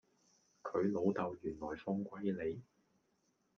[0.63, 2.63] 佢老豆原來放貴利